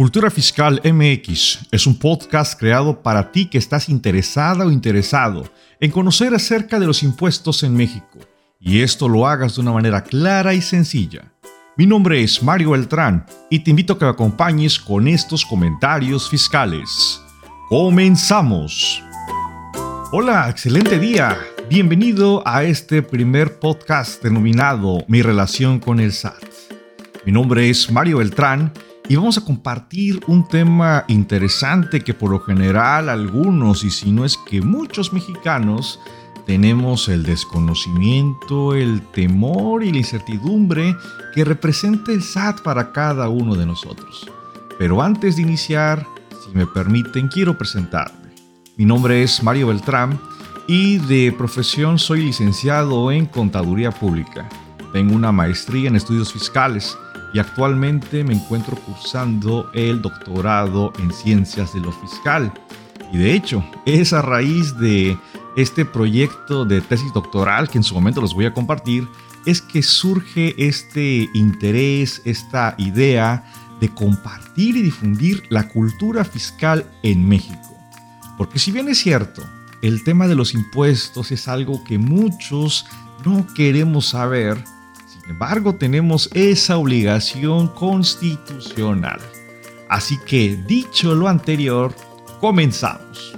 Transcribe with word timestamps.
Cultura 0.00 0.30
Fiscal 0.30 0.80
MX 0.82 1.66
es 1.70 1.86
un 1.86 1.98
podcast 1.98 2.58
creado 2.58 3.02
para 3.02 3.30
ti 3.30 3.44
que 3.50 3.58
estás 3.58 3.90
interesada 3.90 4.64
o 4.64 4.70
interesado 4.70 5.52
en 5.78 5.90
conocer 5.90 6.32
acerca 6.32 6.80
de 6.80 6.86
los 6.86 7.02
impuestos 7.02 7.62
en 7.64 7.76
México 7.76 8.18
y 8.58 8.80
esto 8.80 9.10
lo 9.10 9.26
hagas 9.26 9.56
de 9.56 9.60
una 9.60 9.72
manera 9.72 10.02
clara 10.02 10.54
y 10.54 10.62
sencilla. 10.62 11.30
Mi 11.76 11.84
nombre 11.84 12.22
es 12.22 12.42
Mario 12.42 12.70
Beltrán 12.70 13.26
y 13.50 13.58
te 13.58 13.72
invito 13.72 13.92
a 13.92 13.98
que 13.98 14.06
me 14.06 14.10
acompañes 14.12 14.80
con 14.80 15.06
estos 15.06 15.44
comentarios 15.44 16.30
fiscales. 16.30 17.20
¡Comenzamos! 17.68 19.02
Hola, 20.12 20.48
excelente 20.48 20.98
día. 20.98 21.36
Bienvenido 21.68 22.42
a 22.46 22.64
este 22.64 23.02
primer 23.02 23.58
podcast 23.58 24.22
denominado 24.22 25.04
Mi 25.08 25.20
relación 25.20 25.78
con 25.78 26.00
el 26.00 26.14
SAT. 26.14 26.42
Mi 27.26 27.32
nombre 27.32 27.68
es 27.68 27.90
Mario 27.92 28.16
Beltrán 28.16 28.72
y 29.10 29.16
vamos 29.16 29.36
a 29.36 29.44
compartir 29.44 30.20
un 30.28 30.46
tema 30.46 31.04
interesante 31.08 32.00
que 32.00 32.14
por 32.14 32.30
lo 32.30 32.38
general 32.38 33.08
algunos, 33.08 33.82
y 33.82 33.90
si 33.90 34.12
no 34.12 34.24
es 34.24 34.36
que 34.36 34.62
muchos 34.62 35.12
mexicanos, 35.12 35.98
tenemos 36.46 37.08
el 37.08 37.24
desconocimiento, 37.24 38.72
el 38.72 39.02
temor 39.10 39.82
y 39.82 39.90
la 39.90 39.98
incertidumbre 39.98 40.94
que 41.34 41.44
representa 41.44 42.12
el 42.12 42.22
SAT 42.22 42.60
para 42.60 42.92
cada 42.92 43.28
uno 43.28 43.56
de 43.56 43.66
nosotros. 43.66 44.30
Pero 44.78 45.02
antes 45.02 45.34
de 45.34 45.42
iniciar, 45.42 46.06
si 46.44 46.56
me 46.56 46.68
permiten, 46.68 47.26
quiero 47.26 47.58
presentarme. 47.58 48.30
Mi 48.76 48.84
nombre 48.84 49.24
es 49.24 49.42
Mario 49.42 49.66
Beltrán 49.66 50.20
y 50.68 50.98
de 50.98 51.34
profesión 51.36 51.98
soy 51.98 52.26
licenciado 52.26 53.10
en 53.10 53.26
Contaduría 53.26 53.90
Pública. 53.90 54.48
Tengo 54.92 55.16
una 55.16 55.32
maestría 55.32 55.88
en 55.88 55.96
estudios 55.96 56.32
fiscales 56.32 56.96
y 57.32 57.38
actualmente 57.38 58.24
me 58.24 58.34
encuentro 58.34 58.76
cursando 58.76 59.70
el 59.72 60.02
doctorado 60.02 60.92
en 60.98 61.12
ciencias 61.12 61.72
de 61.74 61.80
lo 61.80 61.92
fiscal. 61.92 62.52
Y 63.12 63.18
de 63.18 63.34
hecho, 63.34 63.64
es 63.86 64.12
a 64.12 64.22
raíz 64.22 64.76
de 64.78 65.18
este 65.56 65.84
proyecto 65.84 66.64
de 66.64 66.80
tesis 66.80 67.12
doctoral 67.12 67.68
que 67.68 67.78
en 67.78 67.84
su 67.84 67.94
momento 67.94 68.20
los 68.20 68.34
voy 68.34 68.46
a 68.46 68.54
compartir, 68.54 69.06
es 69.46 69.60
que 69.60 69.82
surge 69.82 70.54
este 70.58 71.28
interés, 71.34 72.22
esta 72.24 72.74
idea 72.78 73.44
de 73.80 73.88
compartir 73.88 74.76
y 74.76 74.82
difundir 74.82 75.42
la 75.48 75.68
cultura 75.68 76.24
fiscal 76.24 76.84
en 77.02 77.26
México. 77.26 77.78
Porque 78.36 78.58
si 78.58 78.70
bien 78.70 78.88
es 78.88 78.98
cierto, 78.98 79.42
el 79.82 80.04
tema 80.04 80.28
de 80.28 80.34
los 80.34 80.54
impuestos 80.54 81.32
es 81.32 81.48
algo 81.48 81.82
que 81.84 81.98
muchos 81.98 82.86
no 83.24 83.46
queremos 83.54 84.08
saber, 84.08 84.62
sin 85.20 85.30
embargo, 85.30 85.74
tenemos 85.74 86.30
esa 86.34 86.78
obligación 86.78 87.68
constitucional. 87.68 89.20
Así 89.88 90.18
que, 90.24 90.56
dicho 90.66 91.14
lo 91.14 91.28
anterior, 91.28 91.94
comenzamos. 92.40 93.34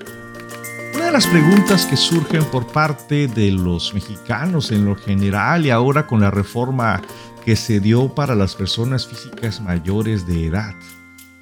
Una 0.94 1.06
de 1.06 1.12
las 1.12 1.26
preguntas 1.26 1.86
que 1.86 1.96
surgen 1.96 2.44
por 2.46 2.66
parte 2.66 3.26
de 3.26 3.50
los 3.50 3.94
mexicanos 3.94 4.70
en 4.70 4.84
lo 4.84 4.94
general 4.94 5.66
y 5.66 5.70
ahora 5.70 6.06
con 6.06 6.20
la 6.20 6.30
reforma 6.30 7.00
que 7.44 7.56
se 7.56 7.80
dio 7.80 8.14
para 8.14 8.34
las 8.34 8.54
personas 8.54 9.06
físicas 9.06 9.60
mayores 9.60 10.26
de 10.26 10.46
edad. 10.46 10.74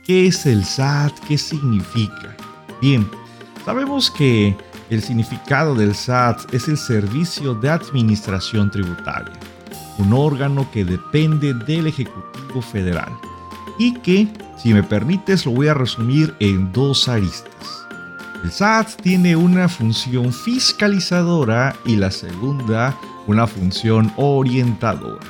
¿Qué 0.05 0.27
es 0.27 0.47
el 0.47 0.65
SAT? 0.65 1.13
¿Qué 1.29 1.37
significa? 1.37 2.37
Bien, 2.81 3.09
sabemos 3.65 4.11
que 4.11 4.57
el 4.89 5.03
significado 5.03 5.75
del 5.75 5.95
SAT 5.95 6.55
es 6.55 6.69
el 6.69 6.79
Servicio 6.79 7.55
de 7.55 7.69
Administración 7.69 8.71
Tributaria 8.71 9.50
un 10.01 10.13
órgano 10.13 10.71
que 10.73 10.85
depende 10.85 11.55
del 11.55 11.87
Ejecutivo 11.87 12.63
Federal 12.63 13.13
y 13.79 13.95
que, 14.01 14.29
si 14.59 14.75
me 14.75 14.83
permites, 14.83 15.47
lo 15.47 15.53
voy 15.53 15.69
a 15.69 15.75
resumir 15.75 16.35
en 16.41 16.73
dos 16.73 17.09
aristas. 17.09 17.87
El 18.43 18.51
SAT 18.51 19.03
tiene 19.03 19.37
una 19.37 19.69
función 19.69 20.33
fiscalizadora 20.33 21.77
y 21.85 21.97
la 21.97 22.11
segunda 22.11 22.97
una 23.27 23.47
función 23.47 24.13
orientadora. 24.17 25.25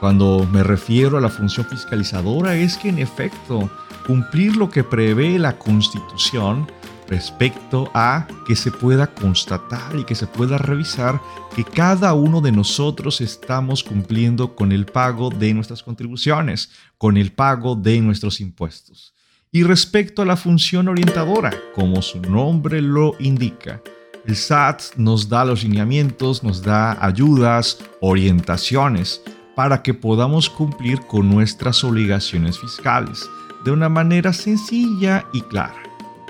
Cuando 0.00 0.48
me 0.50 0.62
refiero 0.62 1.18
a 1.18 1.20
la 1.20 1.28
función 1.28 1.66
fiscalizadora 1.66 2.56
es 2.56 2.76
que 2.78 2.88
en 2.88 2.98
efecto 2.98 3.70
cumplir 4.06 4.56
lo 4.56 4.70
que 4.70 4.82
prevé 4.82 5.38
la 5.38 5.56
Constitución 5.58 6.66
respecto 7.10 7.90
a 7.92 8.26
que 8.46 8.54
se 8.54 8.70
pueda 8.70 9.08
constatar 9.08 9.96
y 9.96 10.04
que 10.04 10.14
se 10.14 10.28
pueda 10.28 10.56
revisar 10.56 11.20
que 11.54 11.64
cada 11.64 12.14
uno 12.14 12.40
de 12.40 12.52
nosotros 12.52 13.20
estamos 13.20 13.82
cumpliendo 13.82 14.54
con 14.54 14.70
el 14.70 14.86
pago 14.86 15.28
de 15.28 15.52
nuestras 15.52 15.82
contribuciones, 15.82 16.70
con 16.96 17.16
el 17.16 17.32
pago 17.32 17.74
de 17.74 18.00
nuestros 18.00 18.40
impuestos. 18.40 19.12
Y 19.52 19.64
respecto 19.64 20.22
a 20.22 20.24
la 20.24 20.36
función 20.36 20.86
orientadora, 20.86 21.52
como 21.74 22.00
su 22.00 22.22
nombre 22.22 22.80
lo 22.80 23.16
indica, 23.18 23.82
el 24.24 24.36
SAT 24.36 24.94
nos 24.96 25.28
da 25.28 25.44
los 25.44 25.64
lineamientos, 25.64 26.44
nos 26.44 26.62
da 26.62 27.04
ayudas, 27.04 27.78
orientaciones 28.00 29.20
para 29.56 29.82
que 29.82 29.92
podamos 29.92 30.48
cumplir 30.48 31.00
con 31.00 31.28
nuestras 31.28 31.82
obligaciones 31.82 32.60
fiscales 32.60 33.28
de 33.64 33.72
una 33.72 33.88
manera 33.88 34.32
sencilla 34.32 35.26
y 35.32 35.40
clara. 35.40 35.82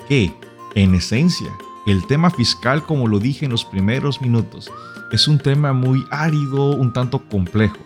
Que 0.09 0.33
en 0.75 0.95
esencia, 0.95 1.51
el 1.87 2.07
tema 2.07 2.31
fiscal, 2.31 2.85
como 2.85 3.09
lo 3.09 3.19
dije 3.19 3.47
en 3.47 3.51
los 3.51 3.65
primeros 3.65 4.21
minutos, 4.21 4.71
es 5.11 5.27
un 5.27 5.39
tema 5.39 5.73
muy 5.73 6.07
árido, 6.11 6.73
un 6.77 6.93
tanto 6.93 7.19
complejo, 7.29 7.79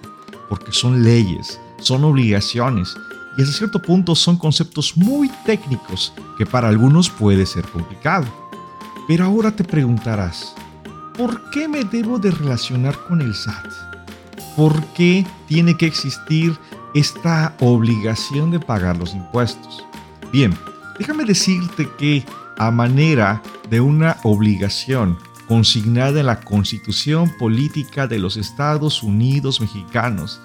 porque 0.49 0.72
son 0.72 1.03
leyes, 1.03 1.61
son 1.78 2.05
obligaciones 2.05 2.97
y 3.37 3.43
hasta 3.43 3.55
cierto 3.55 3.81
punto 3.81 4.15
son 4.15 4.37
conceptos 4.37 4.97
muy 4.97 5.31
técnicos 5.44 6.12
que 6.39 6.47
para 6.47 6.69
algunos 6.69 7.09
puede 7.11 7.47
ser 7.47 7.65
complicado. 7.65 8.27
Pero 9.09 9.25
ahora 9.25 9.50
te 9.50 9.65
preguntarás, 9.65 10.55
¿por 11.17 11.50
qué 11.50 11.69
me 11.69 11.84
debo 11.84 12.19
de 12.19 12.31
relacionar 12.31 12.99
con 13.09 13.21
el 13.21 13.34
SAT? 13.34 13.67
¿Por 14.56 14.84
qué 14.94 15.27
tiene 15.47 15.77
que 15.77 15.87
existir 15.87 16.56
esta 16.94 17.56
obligación 17.61 18.50
de 18.50 18.61
pagar 18.61 18.97
los 18.97 19.15
impuestos? 19.15 19.84
Bien, 20.33 20.56
déjame 20.99 21.25
decirte 21.25 21.89
que 21.99 22.25
a 22.59 22.71
manera 22.71 23.43
de 23.71 23.81
una 23.81 24.17
obligación 24.23 25.19
consignada 25.49 26.21
en 26.21 26.27
la 26.27 26.41
Constitución 26.41 27.31
Política 27.39 28.07
de 28.07 28.19
los 28.19 28.37
Estados 28.37 29.03
Unidos 29.03 29.61
Mexicanos, 29.61 30.41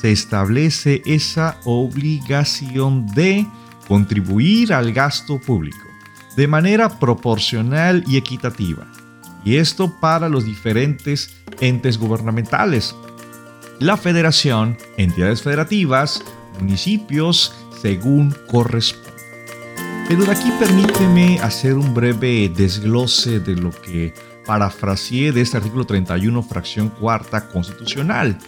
se 0.00 0.12
establece 0.12 1.02
esa 1.06 1.58
obligación 1.64 3.06
de 3.14 3.46
contribuir 3.88 4.72
al 4.72 4.92
gasto 4.92 5.40
público 5.40 5.94
de 6.36 6.48
manera 6.48 6.98
proporcional 6.98 8.04
y 8.06 8.16
equitativa. 8.16 8.86
Y 9.44 9.56
esto 9.56 10.00
para 10.00 10.28
los 10.28 10.44
diferentes 10.44 11.36
entes 11.60 11.98
gubernamentales. 11.98 12.94
La 13.78 13.96
federación, 13.96 14.76
entidades 14.96 15.42
federativas, 15.42 16.24
municipios, 16.60 17.54
según 17.80 18.34
corresponde. 18.50 19.03
Pero 20.06 20.24
de 20.24 20.32
aquí 20.32 20.50
permíteme 20.58 21.38
hacer 21.40 21.74
un 21.74 21.94
breve 21.94 22.50
desglose 22.54 23.40
de 23.40 23.56
lo 23.56 23.70
que 23.70 24.12
parafraseé 24.44 25.32
de 25.32 25.40
este 25.40 25.56
artículo 25.56 25.86
31, 25.86 26.42
fracción 26.42 26.90
cuarta 26.90 27.48
constitucional. 27.48 28.38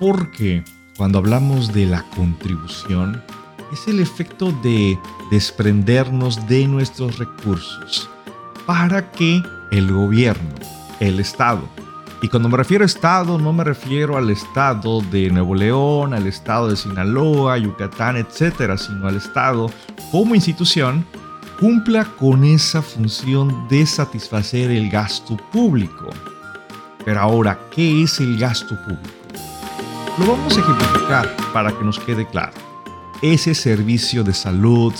Porque 0.00 0.64
cuando 0.96 1.18
hablamos 1.18 1.72
de 1.72 1.86
la 1.86 2.02
contribución, 2.16 3.22
es 3.72 3.86
el 3.86 4.00
efecto 4.00 4.50
de 4.62 4.98
desprendernos 5.30 6.48
de 6.48 6.66
nuestros 6.66 7.18
recursos 7.18 8.10
para 8.66 9.12
que 9.12 9.40
el 9.70 9.92
gobierno, 9.92 10.54
el 10.98 11.20
Estado, 11.20 11.68
y 12.20 12.28
cuando 12.28 12.48
me 12.48 12.56
refiero 12.56 12.82
a 12.82 12.86
Estado, 12.86 13.38
no 13.38 13.52
me 13.52 13.62
refiero 13.62 14.16
al 14.16 14.28
Estado 14.30 15.00
de 15.02 15.30
Nuevo 15.30 15.54
León, 15.54 16.14
al 16.14 16.26
Estado 16.26 16.68
de 16.68 16.76
Sinaloa, 16.76 17.58
Yucatán, 17.58 18.16
etcétera, 18.16 18.76
sino 18.76 19.06
al 19.06 19.16
Estado 19.16 19.70
como 20.10 20.34
institución 20.34 21.06
cumpla 21.60 22.04
con 22.04 22.42
esa 22.42 22.82
función 22.82 23.68
de 23.68 23.86
satisfacer 23.86 24.70
el 24.72 24.90
gasto 24.90 25.36
público. 25.52 26.08
Pero 27.04 27.20
ahora, 27.20 27.58
¿qué 27.70 28.02
es 28.02 28.18
el 28.18 28.36
gasto 28.36 28.76
público? 28.82 29.10
Lo 30.18 30.26
vamos 30.26 30.56
a 30.56 30.60
ejemplificar 30.60 31.36
para 31.52 31.70
que 31.70 31.84
nos 31.84 32.00
quede 32.00 32.26
claro. 32.26 32.52
Ese 33.22 33.54
servicio 33.54 34.24
de 34.24 34.34
salud, 34.34 34.92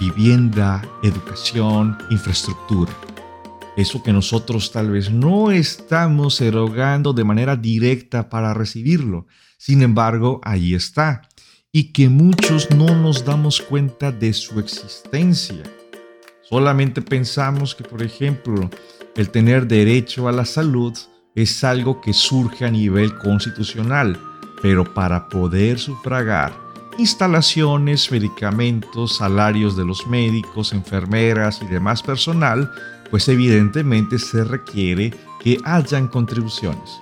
vivienda, 0.00 0.82
educación, 1.02 1.98
infraestructura 2.10 2.92
eso 3.76 4.02
que 4.02 4.12
nosotros 4.12 4.70
tal 4.72 4.90
vez 4.90 5.10
no 5.10 5.50
estamos 5.50 6.40
erogando 6.40 7.12
de 7.12 7.24
manera 7.24 7.56
directa 7.56 8.28
para 8.28 8.54
recibirlo. 8.54 9.26
Sin 9.58 9.82
embargo, 9.82 10.40
ahí 10.44 10.74
está. 10.74 11.22
Y 11.72 11.92
que 11.92 12.08
muchos 12.08 12.70
no 12.70 12.94
nos 12.94 13.24
damos 13.24 13.60
cuenta 13.60 14.12
de 14.12 14.32
su 14.32 14.60
existencia. 14.60 15.62
Solamente 16.42 17.02
pensamos 17.02 17.74
que, 17.74 17.82
por 17.82 18.02
ejemplo, 18.02 18.70
el 19.16 19.30
tener 19.30 19.66
derecho 19.66 20.28
a 20.28 20.32
la 20.32 20.44
salud 20.44 20.96
es 21.34 21.64
algo 21.64 22.00
que 22.00 22.12
surge 22.12 22.64
a 22.64 22.70
nivel 22.70 23.16
constitucional, 23.18 24.20
pero 24.62 24.94
para 24.94 25.28
poder 25.28 25.80
sufragar 25.80 26.64
instalaciones, 26.98 28.10
medicamentos, 28.10 29.16
salarios 29.16 29.76
de 29.76 29.84
los 29.84 30.06
médicos, 30.06 30.72
enfermeras 30.72 31.60
y 31.62 31.66
demás 31.66 32.02
personal, 32.02 32.70
pues 33.14 33.28
evidentemente 33.28 34.18
se 34.18 34.42
requiere 34.42 35.14
que 35.38 35.56
hayan 35.64 36.08
contribuciones. 36.08 36.98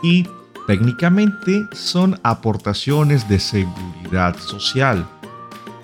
Y 0.00 0.24
técnicamente 0.68 1.66
son 1.72 2.20
aportaciones 2.22 3.28
de 3.28 3.40
seguridad 3.40 4.38
social. 4.38 5.04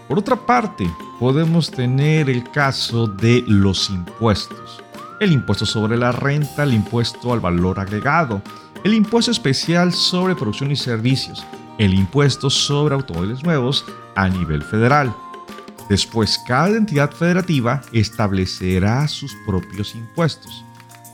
Por 0.06 0.20
otra 0.20 0.36
parte, 0.36 0.88
podemos 1.18 1.68
tener 1.68 2.30
el 2.30 2.48
caso 2.52 3.08
de 3.08 3.42
los 3.48 3.90
impuestos. 3.90 4.84
El 5.18 5.32
impuesto 5.32 5.66
sobre 5.66 5.96
la 5.96 6.12
renta, 6.12 6.62
el 6.62 6.72
impuesto 6.72 7.32
al 7.32 7.40
valor 7.40 7.80
agregado, 7.80 8.40
el 8.84 8.94
impuesto 8.94 9.32
especial 9.32 9.92
sobre 9.92 10.36
producción 10.36 10.70
y 10.70 10.76
servicios, 10.76 11.44
el 11.78 11.92
impuesto 11.92 12.50
sobre 12.50 12.94
automóviles 12.94 13.42
nuevos 13.42 13.84
a 14.14 14.28
nivel 14.28 14.62
federal. 14.62 15.12
Después, 15.88 16.38
cada 16.46 16.76
entidad 16.76 17.12
federativa 17.12 17.82
establecerá 17.92 19.06
sus 19.06 19.34
propios 19.46 19.94
impuestos, 19.94 20.64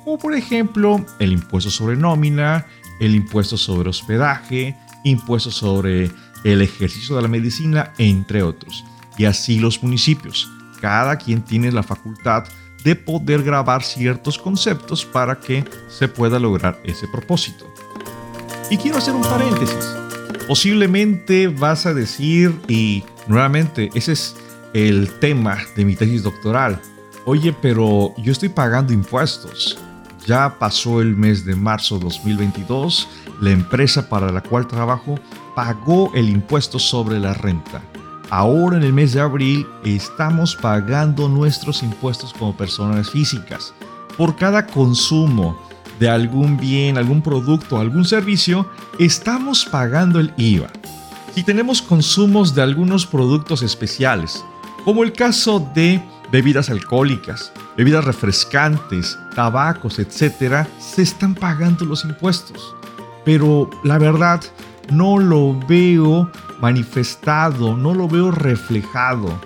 como 0.05 0.19
por 0.19 0.35
ejemplo 0.35 1.05
el 1.19 1.33
impuesto 1.33 1.71
sobre 1.71 1.97
nómina, 1.97 2.67
el 3.01 3.15
impuesto 3.15 3.57
sobre 3.57 3.91
hospedaje, 3.91 4.77
impuesto 5.05 5.51
sobre 5.51 6.11
el 6.45 6.63
ejercicio 6.63 7.17
de 7.17 7.23
la 7.23 7.29
medicina, 7.29 7.93
entre 7.99 8.43
otros. 8.43 8.85
Y 9.19 9.27
así 9.27 9.59
los 9.59 9.83
municipios. 9.83 10.51
Cada 10.81 11.17
quien 11.17 11.43
tiene 11.43 11.71
la 11.71 11.83
facultad 11.83 12.45
de 12.83 12.97
poder 12.97 13.43
grabar 13.43 13.85
ciertos 13.85 14.39
conceptos 14.39 15.05
para 15.05 15.39
que 15.39 15.65
se 15.89 16.09
pueda 16.09 16.39
lograr 16.39 16.81
ese 16.85 17.07
propósito. 17.07 17.73
Y 18.71 18.77
quiero 18.77 18.99
hacer 18.99 19.15
un 19.15 19.23
paréntesis. 19.23 19.87
Posiblemente 20.49 21.47
vas 21.47 21.87
a 21.87 21.95
decir, 21.95 22.59
y 22.67 23.05
nuevamente, 23.29 23.91
ese 23.95 24.13
es 24.13 24.35
el 24.75 25.11
tema 25.19 25.59
de 25.77 25.85
mi 25.85 25.97
tesis 25.97 26.23
doctoral. 26.23 26.81
Oye, 27.25 27.53
pero 27.53 28.15
yo 28.19 28.33
estoy 28.33 28.49
pagando 28.49 28.93
impuestos. 28.93 29.79
Ya 30.27 30.59
pasó 30.59 31.01
el 31.01 31.17
mes 31.17 31.45
de 31.45 31.57
marzo 31.57 31.99
2022, 31.99 33.09
la 33.41 33.51
empresa 33.51 34.09
para 34.09 34.31
la 34.31 34.41
cual 34.41 34.67
trabajo 34.67 35.19
pagó 35.55 36.13
el 36.15 36.29
impuesto 36.29 36.79
sobre 36.79 37.19
la 37.19 37.35
renta. 37.35 37.83
Ahora 38.31 38.77
en 38.77 38.85
el 38.85 38.93
mes 38.93 39.13
de 39.13 39.21
abril 39.21 39.67
estamos 39.85 40.57
pagando 40.57 41.29
nuestros 41.29 41.83
impuestos 41.83 42.33
como 42.33 42.57
personas 42.57 43.11
físicas. 43.11 43.75
Por 44.17 44.37
cada 44.37 44.67
consumo 44.67 45.59
de 45.99 46.09
algún 46.09 46.57
bien, 46.57 46.97
algún 46.97 47.21
producto, 47.21 47.79
algún 47.79 48.05
servicio, 48.05 48.67
estamos 48.99 49.65
pagando 49.65 50.19
el 50.19 50.33
IVA. 50.37 50.71
Si 51.35 51.43
tenemos 51.43 51.83
consumos 51.83 52.55
de 52.55 52.63
algunos 52.63 53.07
productos 53.07 53.63
especiales, 53.63 54.45
como 54.85 55.05
el 55.05 55.13
caso 55.13 55.71
de 55.75 56.03
bebidas 56.31 56.71
alcohólicas, 56.71 57.53
bebidas 57.77 58.05
refrescantes, 58.05 59.19
tabacos, 59.35 59.99
etc., 59.99 60.67
se 60.79 61.03
están 61.03 61.35
pagando 61.35 61.85
los 61.85 62.05
impuestos. 62.05 62.75
Pero 63.25 63.71
la 63.85 63.99
verdad, 63.99 64.43
no 64.91 65.19
lo 65.19 65.59
veo 65.69 66.31
manifestado, 66.61 67.77
no 67.77 67.95
lo 67.95 68.09
veo 68.09 68.31
reflejado. 68.31 69.41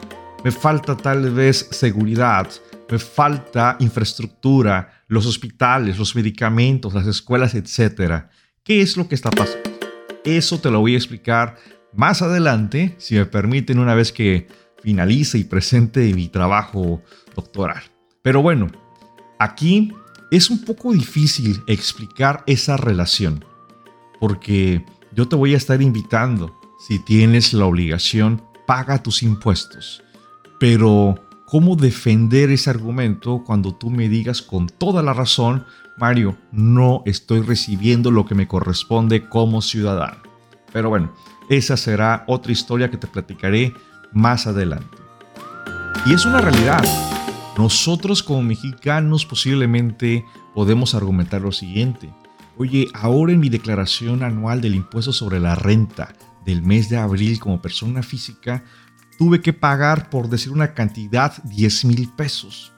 Me 0.45 0.51
falta 0.51 0.97
tal 0.97 1.31
vez 1.31 1.69
seguridad, 1.71 2.49
me 2.91 2.99
falta 2.99 3.77
infraestructura, 3.81 5.03
los 5.09 5.27
hospitales, 5.27 5.99
los 5.99 6.15
medicamentos, 6.15 6.95
las 6.95 7.07
escuelas, 7.07 7.55
etc. 7.55 8.27
¿Qué 8.63 8.81
es 8.81 8.97
lo 8.97 9.09
que 9.09 9.15
está 9.15 9.31
pasando? 9.31 9.71
Eso 10.25 10.59
te 10.61 10.71
lo 10.71 10.81
voy 10.81 10.95
a 10.95 10.99
explicar 10.99 11.57
más 11.93 12.23
adelante, 12.23 12.95
si 12.99 13.15
me 13.15 13.27
permiten, 13.27 13.79
una 13.79 13.95
vez 13.95 14.13
que 14.13 14.49
finalice 14.87 15.37
y 15.37 15.43
presente 15.43 16.15
mi 16.15 16.29
trabajo 16.29 17.03
doctoral. 17.35 17.83
Pero 18.23 18.41
bueno, 18.41 18.69
aquí 19.37 19.93
es 20.31 20.49
un 20.49 20.65
poco 20.65 20.93
difícil 20.93 21.61
explicar 21.67 22.45
esa 22.47 22.77
relación, 22.77 23.45
porque 24.21 24.85
yo 25.13 25.27
te 25.27 25.35
voy 25.35 25.55
a 25.55 25.57
estar 25.57 25.83
invitando, 25.83 26.57
si 26.79 27.01
tienes 27.01 27.53
la 27.53 27.67
obligación, 27.67 28.41
paga 28.65 29.03
tus 29.03 29.25
impuestos. 29.25 30.05
Pero, 30.61 31.17
¿cómo 31.47 31.75
defender 31.75 32.53
ese 32.53 32.71
argumento 32.71 33.43
cuando 33.45 33.75
tú 33.75 33.91
me 33.91 34.09
digas 34.09 34.41
con 34.41 34.69
toda 34.69 35.03
la 35.03 35.15
razón, 35.15 35.65
Mario, 35.99 36.37
no 36.53 37.03
estoy 37.07 37.41
recibiendo 37.41 38.13
lo 38.13 38.25
que 38.25 38.37
me 38.37 38.47
corresponde 38.47 39.29
como 39.29 39.63
ciudadano? 39.63 40.23
Pero 40.73 40.91
bueno, 40.91 41.13
esa 41.51 41.77
será 41.77 42.23
otra 42.29 42.53
historia 42.53 42.89
que 42.89 42.99
te 42.99 43.09
platicaré 43.09 43.75
más 44.13 44.47
adelante. 44.47 44.99
Y 46.07 46.15
es 46.15 46.25
una 46.25 46.41
realidad. 46.41 46.85
Nosotros 47.59 48.23
como 48.23 48.43
mexicanos 48.43 49.27
posiblemente 49.27 50.25
podemos 50.55 50.95
argumentar 50.95 51.41
lo 51.41 51.53
siguiente. 51.53 52.13
Oye, 52.57 52.87
ahora 52.95 53.33
en 53.33 53.41
mi 53.41 53.49
declaración 53.49 54.23
anual 54.23 54.61
del 54.61 54.75
impuesto 54.75 55.13
sobre 55.13 55.41
la 55.41 55.55
renta 55.55 56.15
del 56.45 56.63
mes 56.63 56.89
de 56.89 56.97
abril 56.97 57.39
como 57.39 57.61
persona 57.61 58.03
física, 58.03 58.65
tuve 59.19 59.41
que 59.41 59.53
pagar, 59.53 60.11
por 60.11 60.29
decir 60.29 60.53
una 60.53 60.75
cantidad, 60.75 61.43
10 61.45 61.85
mil 61.87 62.09
pesos. 62.17 62.73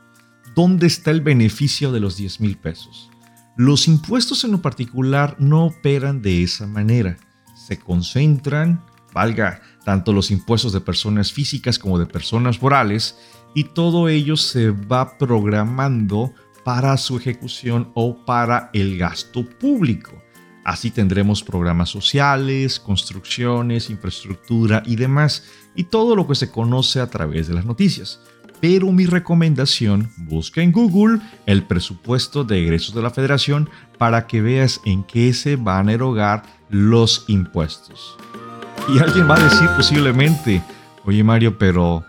¿Dónde 0.54 0.86
está 0.86 1.10
el 1.10 1.20
beneficio 1.20 1.92
de 1.92 2.00
los 2.00 2.16
10 2.16 2.40
mil 2.40 2.56
pesos? 2.56 3.10
Los 3.56 3.88
impuestos 3.88 4.44
en 4.44 4.52
lo 4.52 4.62
particular 4.62 5.36
no 5.38 5.66
operan 5.66 6.22
de 6.22 6.42
esa 6.42 6.66
manera. 6.66 7.16
Se 7.54 7.78
concentran, 7.78 8.84
valga, 9.12 9.60
tanto 9.88 10.12
los 10.12 10.31
impuestos 10.31 10.75
de 10.75 10.82
personas 10.82 11.32
físicas 11.32 11.79
como 11.79 11.99
de 11.99 12.05
personas 12.05 12.61
morales, 12.61 13.17
y 13.55 13.64
todo 13.64 14.11
ello 14.11 14.37
se 14.37 14.69
va 14.69 15.17
programando 15.17 16.35
para 16.62 16.94
su 16.99 17.17
ejecución 17.17 17.90
o 17.94 18.14
para 18.26 18.69
el 18.75 18.99
gasto 18.99 19.49
público. 19.49 20.12
Así 20.62 20.90
tendremos 20.90 21.43
programas 21.43 21.88
sociales, 21.88 22.79
construcciones, 22.79 23.88
infraestructura 23.88 24.82
y 24.85 24.96
demás, 24.96 25.44
y 25.75 25.85
todo 25.85 26.14
lo 26.14 26.29
que 26.29 26.35
se 26.35 26.50
conoce 26.50 27.00
a 27.00 27.08
través 27.08 27.49
de 27.49 27.55
las 27.55 27.64
noticias. 27.64 28.20
Pero 28.61 28.93
mi 28.93 29.06
recomendación, 29.06 30.11
busca 30.19 30.61
en 30.61 30.70
Google 30.70 31.20
el 31.46 31.62
presupuesto 31.62 32.44
de 32.44 32.61
egresos 32.61 32.94
de 32.94 33.00
la 33.00 33.08
federación 33.08 33.70
para 33.96 34.26
que 34.26 34.43
veas 34.43 34.82
en 34.85 35.02
qué 35.02 35.32
se 35.32 35.56
van 35.56 35.88
a 35.88 35.94
erogar 35.94 36.43
los 36.69 37.25
impuestos. 37.29 38.19
Y 38.88 38.99
alguien 39.00 39.29
va 39.29 39.37
a 39.37 39.44
decir 39.44 39.69
posiblemente, 39.76 40.62
oye 41.05 41.23
Mario, 41.23 41.58
pero 41.58 42.06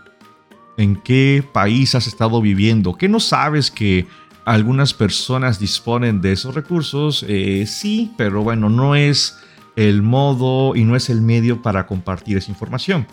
¿en 0.78 0.96
qué 0.96 1.44
país 1.52 1.94
has 1.94 2.06
estado 2.06 2.40
viviendo? 2.40 2.94
¿Qué 2.94 3.06
no 3.06 3.20
sabes 3.20 3.70
que 3.70 4.06
algunas 4.46 4.94
personas 4.94 5.58
disponen 5.58 6.22
de 6.22 6.32
esos 6.32 6.54
recursos? 6.54 7.22
Eh, 7.28 7.66
sí, 7.66 8.12
pero 8.16 8.42
bueno, 8.42 8.70
no 8.70 8.94
es 8.94 9.38
el 9.76 10.00
modo 10.00 10.74
y 10.74 10.84
no 10.84 10.96
es 10.96 11.10
el 11.10 11.20
medio 11.20 11.60
para 11.60 11.86
compartir 11.86 12.38
esa 12.38 12.50
información. 12.50 13.06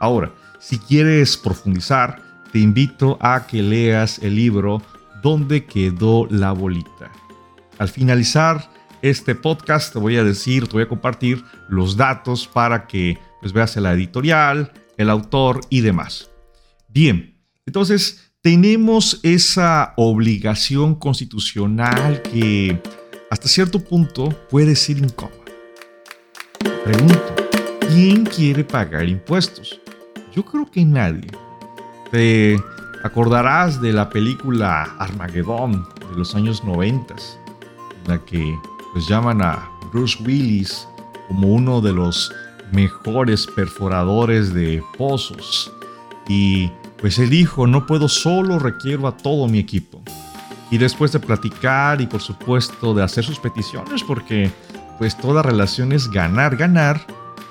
Ahora, 0.00 0.30
si 0.60 0.78
quieres 0.78 1.38
profundizar, 1.38 2.22
te 2.52 2.58
invito 2.58 3.16
a 3.22 3.46
que 3.46 3.62
leas 3.62 4.18
el 4.18 4.36
libro 4.36 4.82
¿Dónde 5.22 5.64
quedó 5.64 6.26
la 6.28 6.52
bolita? 6.52 7.10
Al 7.78 7.88
finalizar 7.88 8.68
este 9.04 9.34
podcast 9.34 9.92
te 9.92 9.98
voy 9.98 10.16
a 10.16 10.24
decir, 10.24 10.66
te 10.66 10.72
voy 10.72 10.84
a 10.84 10.88
compartir 10.88 11.44
los 11.68 11.94
datos 11.94 12.48
para 12.48 12.86
que 12.86 13.18
pues, 13.42 13.52
veas 13.52 13.76
la 13.76 13.92
editorial, 13.92 14.72
el 14.96 15.10
autor 15.10 15.60
y 15.68 15.82
demás. 15.82 16.30
Bien, 16.88 17.38
entonces 17.66 18.32
tenemos 18.40 19.20
esa 19.22 19.92
obligación 19.98 20.94
constitucional 20.94 22.22
que 22.22 22.80
hasta 23.30 23.46
cierto 23.46 23.78
punto 23.78 24.30
puede 24.48 24.74
ser 24.74 24.96
incómoda. 24.96 25.52
Pregunto, 26.84 27.34
¿quién 27.88 28.24
quiere 28.24 28.64
pagar 28.64 29.06
impuestos? 29.06 29.82
Yo 30.34 30.46
creo 30.46 30.70
que 30.70 30.82
nadie. 30.82 31.30
Te 32.10 32.58
acordarás 33.02 33.82
de 33.82 33.92
la 33.92 34.08
película 34.08 34.84
Armageddon 34.98 35.86
de 36.10 36.16
los 36.16 36.34
años 36.34 36.64
90, 36.64 37.14
en 37.14 38.08
la 38.10 38.24
que 38.24 38.56
pues 38.94 39.08
llaman 39.08 39.42
a 39.42 39.68
Bruce 39.92 40.22
Willis 40.22 40.88
como 41.26 41.48
uno 41.48 41.80
de 41.80 41.92
los 41.92 42.32
mejores 42.72 43.46
perforadores 43.46 44.54
de 44.54 44.82
pozos. 44.96 45.70
Y 46.28 46.70
pues 46.98 47.18
él 47.18 47.28
dijo, 47.28 47.66
no 47.66 47.86
puedo 47.86 48.08
solo, 48.08 48.58
requiero 48.58 49.08
a 49.08 49.16
todo 49.16 49.48
mi 49.48 49.58
equipo. 49.58 50.00
Y 50.70 50.78
después 50.78 51.10
de 51.10 51.18
platicar 51.18 52.00
y 52.00 52.06
por 52.06 52.22
supuesto 52.22 52.94
de 52.94 53.02
hacer 53.02 53.24
sus 53.24 53.40
peticiones, 53.40 54.02
porque 54.04 54.50
pues 54.98 55.18
toda 55.18 55.42
relación 55.42 55.92
es 55.92 56.08
ganar, 56.08 56.56
ganar, 56.56 57.04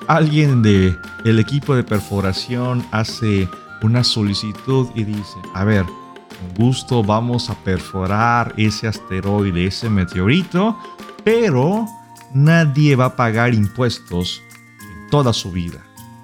alguien 0.07 0.61
de 0.63 0.95
el 1.25 1.39
equipo 1.39 1.75
de 1.75 1.83
perforación 1.83 2.85
hace 2.91 3.49
una 3.81 4.05
solicitud 4.05 4.87
y 4.95 5.03
dice, 5.03 5.37
a 5.53 5.65
ver, 5.65 5.83
con 5.83 6.65
gusto 6.65 7.03
vamos 7.03 7.49
a 7.49 7.55
perforar 7.55 8.53
ese 8.57 8.87
asteroide, 8.87 9.67
ese 9.67 9.89
meteorito, 9.89 10.77
pero 11.23 11.87
nadie 12.33 12.95
va 12.95 13.05
a 13.05 13.15
pagar 13.15 13.53
impuestos 13.53 14.41
en 14.81 15.09
toda 15.09 15.33
su 15.33 15.51
vida. 15.51 15.79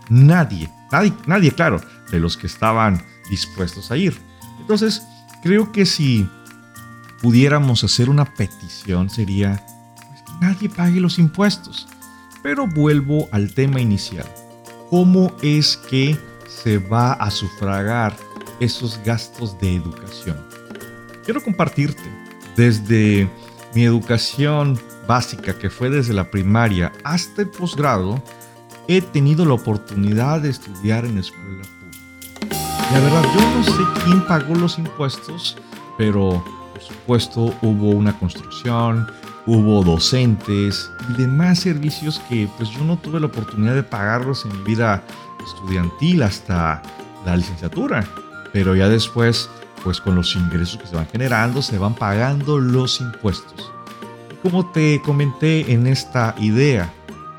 Nadie, 0.09 0.69
nadie, 0.91 1.13
nadie, 1.27 1.51
claro, 1.51 1.81
de 2.11 2.19
los 2.19 2.37
que 2.37 2.47
estaban 2.47 3.03
dispuestos 3.29 3.91
a 3.91 3.97
ir. 3.97 4.19
Entonces, 4.59 5.03
creo 5.43 5.71
que 5.71 5.85
si 5.85 6.27
pudiéramos 7.21 7.83
hacer 7.83 8.09
una 8.09 8.25
petición 8.25 9.09
sería 9.09 9.63
pues, 9.95 10.21
que 10.23 10.45
nadie 10.45 10.69
pague 10.69 10.99
los 10.99 11.19
impuestos. 11.19 11.87
Pero 12.41 12.67
vuelvo 12.67 13.27
al 13.31 13.53
tema 13.53 13.81
inicial. 13.81 14.25
¿Cómo 14.89 15.31
es 15.41 15.77
que 15.77 16.17
se 16.47 16.77
va 16.77 17.13
a 17.13 17.29
sufragar 17.29 18.15
esos 18.59 18.99
gastos 19.03 19.59
de 19.59 19.75
educación? 19.75 20.37
Quiero 21.25 21.43
compartirte 21.43 22.01
desde 22.55 23.29
mi 23.73 23.83
educación 23.83 24.79
básica, 25.07 25.57
que 25.57 25.69
fue 25.69 25.89
desde 25.89 26.13
la 26.13 26.29
primaria 26.29 26.91
hasta 27.03 27.43
el 27.43 27.49
posgrado, 27.49 28.21
he 28.87 29.01
tenido 29.01 29.45
la 29.45 29.53
oportunidad 29.53 30.41
de 30.41 30.49
estudiar 30.49 31.05
en 31.05 31.17
escuela 31.19 31.61
pública. 31.61 31.79
La 32.91 32.99
verdad, 32.99 33.23
yo 33.35 33.41
no 33.57 33.63
sé 33.63 34.03
quién 34.03 34.25
pagó 34.25 34.55
los 34.55 34.79
impuestos, 34.79 35.57
pero 35.97 36.43
por 36.73 36.81
supuesto 36.81 37.53
hubo 37.61 37.91
una 37.91 38.17
construcción, 38.17 39.07
hubo 39.45 39.83
docentes 39.83 40.89
y 41.09 41.21
demás 41.21 41.59
servicios 41.59 42.19
que 42.29 42.49
pues 42.57 42.69
yo 42.69 42.83
no 42.83 42.97
tuve 42.97 43.19
la 43.19 43.27
oportunidad 43.27 43.75
de 43.75 43.83
pagarlos 43.83 44.45
en 44.45 44.57
mi 44.57 44.63
vida 44.63 45.03
estudiantil 45.45 46.23
hasta 46.23 46.81
la 47.25 47.37
licenciatura. 47.37 48.07
Pero 48.53 48.75
ya 48.75 48.89
después, 48.89 49.49
pues 49.83 49.99
con 50.01 50.15
los 50.15 50.35
ingresos 50.35 50.77
que 50.79 50.87
se 50.87 50.95
van 50.95 51.07
generando, 51.07 51.61
se 51.61 51.77
van 51.77 51.95
pagando 51.95 52.59
los 52.59 53.01
impuestos. 53.01 53.71
Como 54.41 54.71
te 54.71 55.01
comenté 55.03 55.71
en 55.71 55.87
esta 55.87 56.33
idea, 56.39 56.93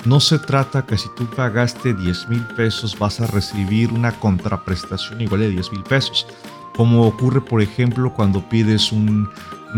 no 0.05 0.19
se 0.19 0.39
trata 0.39 0.85
que 0.85 0.97
si 0.97 1.09
tú 1.15 1.27
pagaste 1.35 1.93
10 1.93 2.29
mil 2.29 2.45
pesos 2.55 2.97
vas 2.97 3.19
a 3.19 3.27
recibir 3.27 3.91
una 3.91 4.11
contraprestación 4.11 5.21
igual 5.21 5.41
de 5.41 5.49
10 5.49 5.71
mil 5.73 5.83
pesos. 5.83 6.27
Como 6.75 7.05
ocurre, 7.05 7.41
por 7.41 7.61
ejemplo, 7.61 8.13
cuando 8.13 8.47
pides 8.49 8.91
un, 8.91 9.29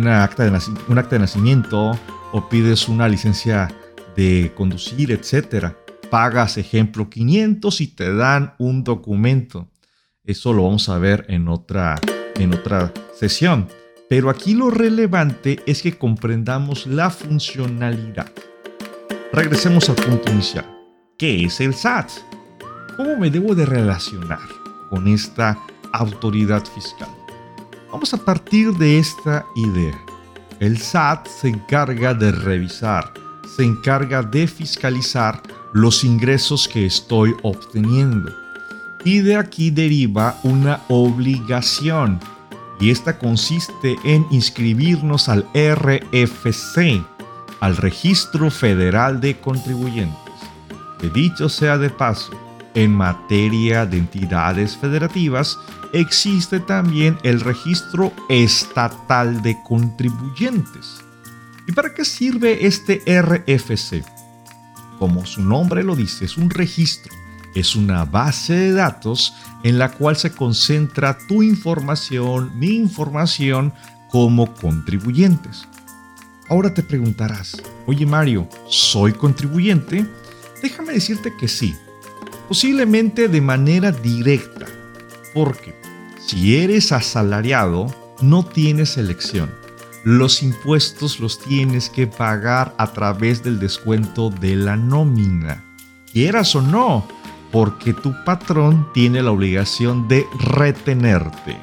acta 0.06 0.44
de 0.44 0.60
un 0.88 0.98
acta 0.98 1.16
de 1.16 1.20
nacimiento 1.20 1.98
o 2.32 2.50
pides 2.50 2.88
una 2.88 3.08
licencia 3.10 3.74
de 4.16 4.54
conducir, 4.56 5.12
etc. 5.12 5.74
Pagas, 6.10 6.58
ejemplo, 6.58 7.10
500 7.10 7.82
y 7.82 7.88
te 7.88 8.14
dan 8.14 8.54
un 8.60 8.84
documento. 8.84 9.68
Eso 10.24 10.54
lo 10.54 10.64
vamos 10.64 10.88
a 10.88 10.98
ver 11.00 11.26
en 11.28 11.50
otra, 11.50 12.00
en 12.36 12.54
otra 12.54 12.94
sesión. 13.18 13.68
Pero 14.10 14.30
aquí 14.30 14.54
lo 14.54 14.70
relevante 14.70 15.60
es 15.66 15.82
que 15.82 15.98
comprendamos 15.98 16.86
la 16.86 17.10
funcionalidad. 17.10 18.32
Regresemos 19.32 19.90
al 19.90 19.96
punto 19.96 20.32
inicial. 20.32 20.66
¿Qué 21.18 21.46
es 21.46 21.60
el 21.60 21.74
SAT? 21.74 22.10
¿Cómo 22.98 23.18
me 23.18 23.32
debo 23.32 23.56
de 23.56 23.66
relacionar 23.66 24.48
con 24.90 25.08
esta 25.08 25.58
autoridad 25.94 26.64
fiscal? 26.66 27.10
Vamos 27.92 28.14
a 28.14 28.18
partir 28.18 28.72
de 28.74 29.00
esta 29.00 29.46
idea. 29.56 30.00
El 30.60 30.78
SAT 30.78 31.28
se 31.28 31.50
encarga 31.50 32.14
de 32.14 32.32
revisar, 32.32 33.14
se 33.56 33.64
encarga 33.64 34.22
de 34.22 34.48
fiscalizar 34.48 35.42
los 35.74 36.04
ingresos 36.04 36.68
que 36.68 36.86
estoy 36.86 37.36
obteniendo. 37.42 38.43
Y 39.06 39.20
de 39.20 39.36
aquí 39.36 39.70
deriva 39.70 40.40
una 40.44 40.82
obligación. 40.88 42.20
Y 42.80 42.90
esta 42.90 43.18
consiste 43.18 43.96
en 44.04 44.26
inscribirnos 44.32 45.30
al 45.30 45.46
RFC, 45.54 47.04
al 47.60 47.78
Registro 47.78 48.50
Federal 48.50 49.22
de 49.22 49.40
Contribuyentes. 49.40 50.34
De 51.02 51.10
dicho 51.10 51.50
sea 51.50 51.78
de 51.78 51.90
paso, 51.90 52.32
en 52.76 52.94
materia 52.94 53.86
de 53.86 53.98
entidades 53.98 54.76
federativas 54.78 55.60
existe 55.94 56.60
también 56.60 57.18
el 57.24 57.40
Registro 57.40 58.12
Estatal 58.30 59.42
de 59.44 59.56
Contribuyentes. 59.64 61.04
¿Y 61.68 61.72
para 61.72 61.94
qué 61.94 62.04
sirve 62.04 62.66
este 62.66 63.02
RFC? 63.06 64.04
Como 64.98 65.26
su 65.26 65.42
nombre 65.42 65.84
lo 65.84 65.96
dice, 65.96 66.26
es 66.26 66.38
un 66.38 66.50
registro, 66.50 67.14
es 67.56 67.76
una 67.76 68.06
base 68.06 68.54
de 68.54 68.72
datos 68.74 69.34
en 69.64 69.78
la 69.78 69.92
cual 69.92 70.16
se 70.16 70.32
concentra 70.32 71.18
tu 71.28 71.44
información, 71.44 72.52
mi 72.58 72.76
información 72.76 73.74
como 74.10 74.54
contribuyentes. 74.54 75.68
Ahora 76.50 76.74
te 76.74 76.84
preguntarás, 76.84 77.62
oye 77.88 78.06
Mario, 78.06 78.48
¿soy 78.68 79.14
contribuyente? 79.14 80.06
Déjame 80.62 80.94
decirte 80.94 81.34
que 81.40 81.48
sí, 81.48 81.76
posiblemente 82.48 83.28
de 83.28 83.42
manera 83.42 83.92
directa, 83.92 84.66
porque 85.34 85.74
si 86.20 86.58
eres 86.58 86.92
asalariado, 86.92 87.88
no 88.22 88.46
tienes 88.46 88.98
elección. 88.98 89.50
Los 90.04 90.44
impuestos 90.44 91.20
los 91.20 91.40
tienes 91.40 91.90
que 91.90 92.08
pagar 92.08 92.76
a 92.78 92.92
través 92.92 93.42
del 93.42 93.60
descuento 93.60 94.30
de 94.30 94.56
la 94.56 94.76
nómina, 94.76 95.64
quieras 96.12 96.56
o 96.56 96.62
no, 96.62 97.08
porque 97.54 97.94
tu 97.94 98.12
patrón 98.26 98.88
tiene 98.96 99.22
la 99.22 99.30
obligación 99.30 100.08
de 100.08 100.26
retenerte, 100.40 101.56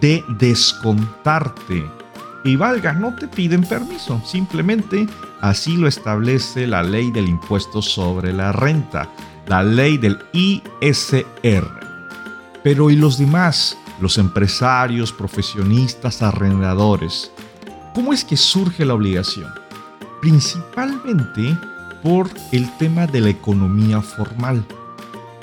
de 0.00 0.24
descontarte 0.38 1.84
y 2.44 2.54
valga, 2.54 2.92
no 2.92 3.14
te 3.16 3.26
piden 3.26 3.64
permiso, 3.64 4.22
simplemente 4.24 5.08
así 5.40 5.76
lo 5.76 5.88
establece 5.88 6.68
la 6.68 6.84
ley 6.84 7.10
del 7.10 7.28
impuesto 7.28 7.82
sobre 7.82 8.32
la 8.32 8.52
renta, 8.52 9.08
la 9.48 9.64
ley 9.64 9.98
del 9.98 10.16
ISR. 10.32 11.68
Pero 12.62 12.90
¿y 12.90 12.96
los 12.96 13.18
demás? 13.18 13.76
Los 14.00 14.18
empresarios, 14.18 15.12
profesionistas, 15.12 16.22
arrendadores. 16.22 17.32
¿Cómo 17.94 18.12
es 18.12 18.24
que 18.24 18.36
surge 18.36 18.84
la 18.84 18.94
obligación? 18.94 19.52
Principalmente 20.20 21.58
por 22.00 22.28
el 22.52 22.70
tema 22.78 23.08
de 23.08 23.20
la 23.20 23.30
economía 23.30 24.00
formal. 24.00 24.64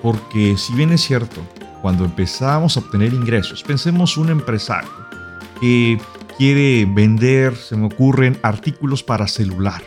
Porque 0.01 0.57
si 0.57 0.73
bien 0.73 0.91
es 0.91 1.01
cierto, 1.01 1.41
cuando 1.81 2.05
empezamos 2.05 2.75
a 2.75 2.81
obtener 2.81 3.13
ingresos, 3.13 3.63
pensemos 3.63 4.17
un 4.17 4.29
empresario 4.29 4.89
que 5.59 5.99
quiere 6.37 6.85
vender, 6.85 7.55
se 7.55 7.75
me 7.75 7.87
ocurren, 7.87 8.37
artículos 8.41 9.03
para 9.03 9.27
celular. 9.27 9.83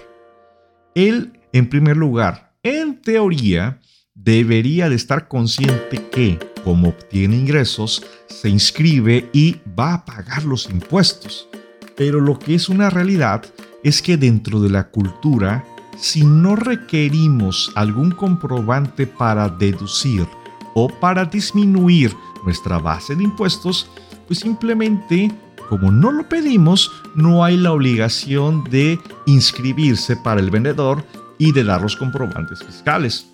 Él, 0.94 1.40
en 1.52 1.68
primer 1.68 1.96
lugar, 1.96 2.52
en 2.62 3.00
teoría, 3.00 3.80
debería 4.14 4.88
de 4.88 4.96
estar 4.96 5.28
consciente 5.28 6.08
que, 6.10 6.38
como 6.64 6.90
obtiene 6.90 7.36
ingresos, 7.36 8.04
se 8.26 8.48
inscribe 8.48 9.30
y 9.32 9.56
va 9.78 9.94
a 9.94 10.04
pagar 10.04 10.44
los 10.44 10.68
impuestos. 10.68 11.48
Pero 11.96 12.20
lo 12.20 12.38
que 12.38 12.54
es 12.54 12.68
una 12.68 12.90
realidad 12.90 13.44
es 13.82 14.02
que 14.02 14.16
dentro 14.16 14.60
de 14.60 14.70
la 14.70 14.90
cultura, 14.90 15.64
si 15.96 16.24
no 16.24 16.56
requerimos 16.56 17.72
algún 17.74 18.10
comprobante 18.10 19.06
para 19.06 19.48
deducir 19.48 20.26
o 20.74 20.88
para 20.88 21.24
disminuir 21.24 22.14
nuestra 22.44 22.78
base 22.78 23.14
de 23.14 23.24
impuestos, 23.24 23.88
pues 24.26 24.40
simplemente 24.40 25.30
como 25.68 25.90
no 25.90 26.12
lo 26.12 26.28
pedimos, 26.28 26.92
no 27.14 27.44
hay 27.44 27.56
la 27.56 27.72
obligación 27.72 28.62
de 28.64 29.00
inscribirse 29.24 30.16
para 30.16 30.38
el 30.38 30.50
vendedor 30.50 31.02
y 31.38 31.52
de 31.52 31.64
dar 31.64 31.80
los 31.80 31.96
comprobantes 31.96 32.62
fiscales. 32.62 33.26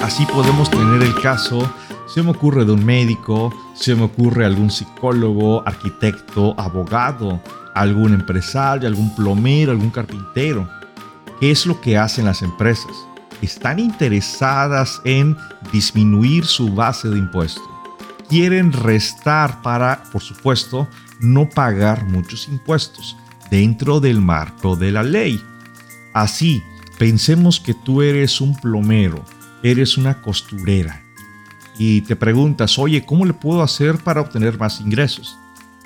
Así 0.00 0.24
podemos 0.26 0.70
tener 0.70 1.02
el 1.02 1.14
caso, 1.20 1.68
se 2.06 2.22
me 2.22 2.30
ocurre 2.30 2.64
de 2.64 2.70
un 2.70 2.84
médico, 2.84 3.52
se 3.74 3.96
me 3.96 4.04
ocurre 4.04 4.44
algún 4.46 4.70
psicólogo, 4.70 5.66
arquitecto, 5.66 6.54
abogado, 6.56 7.40
algún 7.74 8.14
empresario, 8.14 8.88
algún 8.88 9.14
plomero, 9.14 9.72
algún 9.72 9.90
carpintero. 9.90 10.68
¿Qué 11.40 11.50
es 11.50 11.64
lo 11.64 11.80
que 11.80 11.96
hacen 11.96 12.26
las 12.26 12.42
empresas? 12.42 12.92
Están 13.40 13.78
interesadas 13.78 15.00
en 15.06 15.34
disminuir 15.72 16.44
su 16.44 16.74
base 16.74 17.08
de 17.08 17.18
impuestos. 17.18 17.64
Quieren 18.28 18.72
restar 18.72 19.62
para, 19.62 20.02
por 20.12 20.20
supuesto, 20.20 20.86
no 21.18 21.48
pagar 21.48 22.04
muchos 22.04 22.46
impuestos 22.46 23.16
dentro 23.50 24.00
del 24.00 24.20
marco 24.20 24.76
de 24.76 24.92
la 24.92 25.02
ley. 25.02 25.42
Así, 26.12 26.62
pensemos 26.98 27.58
que 27.58 27.72
tú 27.72 28.02
eres 28.02 28.42
un 28.42 28.54
plomero, 28.60 29.24
eres 29.62 29.96
una 29.96 30.20
costurera 30.20 31.02
y 31.78 32.02
te 32.02 32.16
preguntas, 32.16 32.78
oye, 32.78 33.06
¿cómo 33.06 33.24
le 33.24 33.32
puedo 33.32 33.62
hacer 33.62 33.96
para 33.96 34.20
obtener 34.20 34.58
más 34.58 34.78
ingresos? 34.82 35.39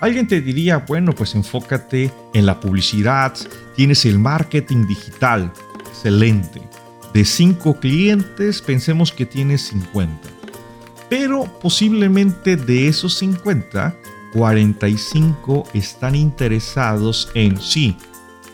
Alguien 0.05 0.29
te 0.29 0.43
diría, 0.43 0.85
bueno, 0.87 1.15
pues 1.15 1.35
enfócate 1.35 2.13
en 2.35 2.45
la 2.45 2.61
publicidad, 2.61 3.35
tienes 3.75 4.05
el 4.05 4.19
marketing 4.19 4.87
digital, 4.87 5.51
excelente. 5.89 6.61
De 7.15 7.25
5 7.25 7.81
clientes, 7.81 8.61
pensemos 8.61 9.13
que 9.13 9.25
tienes 9.25 9.63
50. 9.69 10.29
Pero 11.09 11.45
posiblemente 11.59 12.59
de 12.59 12.87
esos 12.87 13.15
50, 13.15 13.97
45 14.35 15.65
están 15.73 16.15
interesados 16.17 17.31
en 17.33 17.59
sí, 17.59 17.97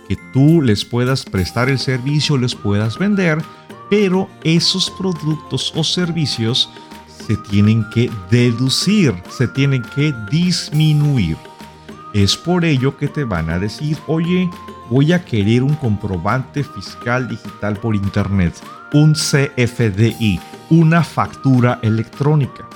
que 0.07 0.16
tú 0.33 0.62
les 0.62 0.85
puedas 0.85 1.25
prestar 1.25 1.69
el 1.69 1.80
servicio, 1.80 2.38
les 2.38 2.54
puedas 2.54 2.97
vender, 2.97 3.38
pero 3.90 4.30
esos 4.45 4.88
productos 4.88 5.73
o 5.75 5.83
servicios 5.83 6.71
se 7.30 7.37
tienen 7.37 7.88
que 7.90 8.10
deducir, 8.28 9.14
se 9.28 9.46
tienen 9.46 9.82
que 9.94 10.12
disminuir. 10.32 11.37
Es 12.12 12.37
por 12.37 12.64
ello 12.64 12.96
que 12.96 13.06
te 13.06 13.22
van 13.22 13.50
a 13.50 13.60
decir, 13.60 13.96
oye, 14.08 14.50
voy 14.90 15.12
a 15.12 15.25
querer 15.25 15.62
un 15.62 15.76
comprobante 15.76 16.64
fiscal 16.64 17.28
digital 17.28 17.76
por 17.76 17.94
internet, 17.94 18.52
un 18.92 19.12
CFDI, 19.12 20.40
una 20.70 21.04
factura 21.04 21.78
electrónica. 21.82 22.68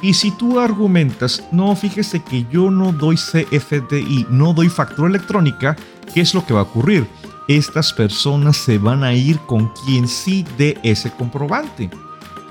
Y 0.00 0.14
si 0.14 0.30
tú 0.38 0.58
argumentas, 0.58 1.44
no, 1.52 1.76
fíjese 1.76 2.22
que 2.22 2.46
yo 2.50 2.70
no 2.70 2.92
doy 2.92 3.16
CFDI, 3.16 4.26
no 4.30 4.54
doy 4.54 4.70
factura 4.70 5.10
electrónica, 5.10 5.76
¿qué 6.14 6.22
es 6.22 6.32
lo 6.32 6.46
que 6.46 6.54
va 6.54 6.60
a 6.60 6.62
ocurrir? 6.62 7.06
Estas 7.46 7.92
personas 7.92 8.56
se 8.56 8.78
van 8.78 9.04
a 9.04 9.12
ir 9.12 9.38
con 9.40 9.70
quien 9.84 10.08
sí 10.08 10.46
dé 10.56 10.78
ese 10.82 11.10
comprobante, 11.10 11.90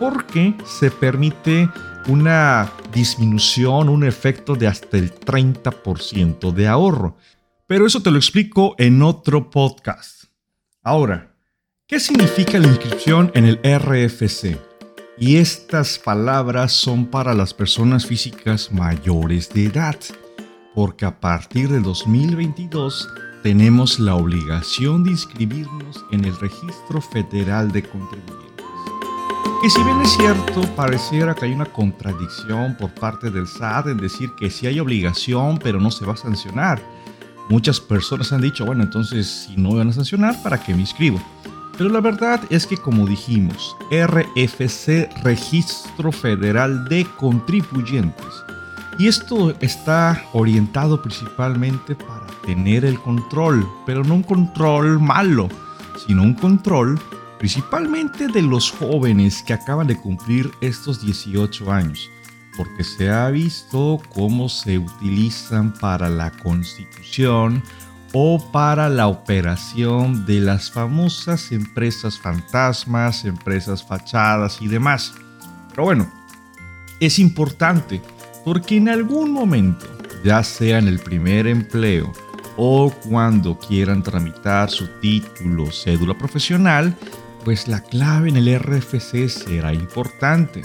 porque 0.01 0.55
se 0.65 0.89
permite 0.89 1.69
una 2.07 2.71
disminución, 2.91 3.87
un 3.87 4.03
efecto 4.03 4.55
de 4.55 4.65
hasta 4.65 4.97
el 4.97 5.13
30% 5.13 6.51
de 6.51 6.67
ahorro. 6.67 7.17
Pero 7.67 7.85
eso 7.85 8.01
te 8.01 8.09
lo 8.09 8.17
explico 8.17 8.73
en 8.79 9.03
otro 9.03 9.51
podcast. 9.51 10.23
Ahora, 10.81 11.35
¿qué 11.85 11.99
significa 11.99 12.57
la 12.57 12.67
inscripción 12.67 13.31
en 13.35 13.45
el 13.45 13.59
RFC? 13.63 14.57
Y 15.19 15.35
estas 15.35 15.99
palabras 15.99 16.71
son 16.71 17.05
para 17.05 17.35
las 17.35 17.53
personas 17.53 18.07
físicas 18.07 18.71
mayores 18.71 19.53
de 19.53 19.65
edad, 19.65 19.99
porque 20.73 21.05
a 21.05 21.19
partir 21.19 21.69
de 21.69 21.79
2022 21.79 23.07
tenemos 23.43 23.99
la 23.99 24.15
obligación 24.15 25.03
de 25.03 25.11
inscribirnos 25.11 26.03
en 26.11 26.25
el 26.25 26.35
Registro 26.39 27.01
Federal 27.01 27.71
de 27.71 27.83
Contribuyentes. 27.83 28.50
Y 29.63 29.69
si 29.69 29.83
bien 29.83 30.01
es 30.01 30.09
cierto, 30.13 30.63
pareciera 30.75 31.35
que 31.35 31.45
hay 31.45 31.53
una 31.53 31.67
contradicción 31.67 32.75
por 32.75 32.89
parte 32.95 33.29
del 33.29 33.45
SAT 33.47 33.89
en 33.89 33.97
decir 33.97 34.31
que 34.35 34.49
sí 34.49 34.65
hay 34.65 34.79
obligación, 34.79 35.59
pero 35.59 35.79
no 35.79 35.91
se 35.91 36.03
va 36.03 36.13
a 36.13 36.17
sancionar. 36.17 36.81
Muchas 37.47 37.79
personas 37.79 38.33
han 38.33 38.41
dicho, 38.41 38.65
bueno, 38.65 38.81
entonces 38.81 39.45
si 39.45 39.55
no 39.57 39.75
van 39.75 39.89
a 39.89 39.93
sancionar, 39.93 40.41
¿para 40.41 40.63
qué 40.63 40.73
me 40.73 40.81
inscribo? 40.81 41.21
Pero 41.77 41.91
la 41.91 42.01
verdad 42.01 42.41
es 42.49 42.65
que 42.65 42.75
como 42.75 43.05
dijimos, 43.05 43.75
RFC 43.91 45.09
Registro 45.23 46.11
Federal 46.11 46.85
de 46.85 47.05
Contribuyentes. 47.17 48.43
Y 48.97 49.07
esto 49.07 49.53
está 49.59 50.23
orientado 50.33 51.03
principalmente 51.03 51.93
para 51.93 52.25
tener 52.47 52.83
el 52.83 52.99
control, 52.99 53.67
pero 53.85 54.03
no 54.03 54.15
un 54.15 54.23
control 54.23 54.99
malo, 54.99 55.49
sino 56.07 56.23
un 56.23 56.33
control 56.33 56.99
principalmente 57.41 58.27
de 58.27 58.43
los 58.43 58.69
jóvenes 58.69 59.41
que 59.41 59.53
acaban 59.53 59.87
de 59.87 59.97
cumplir 59.97 60.51
estos 60.61 61.03
18 61.03 61.71
años, 61.71 62.11
porque 62.55 62.83
se 62.83 63.09
ha 63.09 63.31
visto 63.31 63.99
cómo 64.13 64.47
se 64.47 64.77
utilizan 64.77 65.73
para 65.73 66.07
la 66.07 66.29
constitución 66.29 67.63
o 68.13 68.51
para 68.51 68.89
la 68.89 69.07
operación 69.07 70.23
de 70.27 70.39
las 70.39 70.69
famosas 70.69 71.51
empresas 71.51 72.19
fantasmas, 72.19 73.25
empresas 73.25 73.83
fachadas 73.83 74.61
y 74.61 74.67
demás. 74.67 75.15
Pero 75.71 75.85
bueno, 75.85 76.11
es 76.99 77.17
importante 77.17 78.03
porque 78.45 78.77
en 78.77 78.87
algún 78.87 79.31
momento, 79.31 79.87
ya 80.23 80.43
sea 80.43 80.77
en 80.77 80.87
el 80.87 80.99
primer 80.99 81.47
empleo 81.47 82.13
o 82.55 82.91
cuando 83.09 83.57
quieran 83.57 84.03
tramitar 84.03 84.69
su 84.69 84.85
título 84.99 85.71
cédula 85.71 86.15
profesional, 86.15 86.95
pues 87.43 87.67
la 87.67 87.81
clave 87.81 88.29
en 88.29 88.37
el 88.37 88.59
RFC 88.59 89.27
será 89.29 89.73
importante. 89.73 90.61